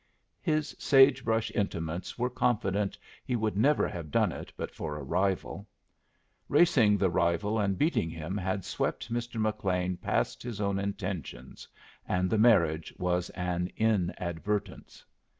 [0.41, 5.03] His sage brush intimates were confident he would never have done it but for a
[5.03, 5.67] rival.
[6.49, 9.39] Racing the rival and beating him had swept Mr.
[9.39, 11.67] McLean past his own intentions,
[12.07, 15.05] and the marriage was an inadvertence.